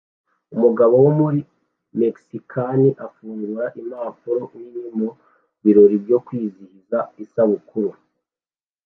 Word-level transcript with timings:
Umugabo 0.55 0.93
wo 1.03 1.11
muri 1.19 1.39
mexikani 1.99 2.89
afungura 3.05 3.65
impapuro 3.81 4.41
nini 4.59 4.83
mu 4.99 5.09
birori 5.63 5.95
byo 6.05 6.17
kwizihiza 6.25 6.97
isabukuru 7.23 7.91